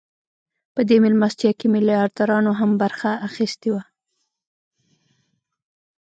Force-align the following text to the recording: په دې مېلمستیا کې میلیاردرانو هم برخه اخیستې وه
په 0.73 0.81
دې 0.89 0.97
مېلمستیا 1.03 1.51
کې 1.59 1.67
میلیاردرانو 1.73 2.51
هم 2.59 2.71
برخه 2.81 3.09
اخیستې 3.27 3.69
وه 3.73 3.83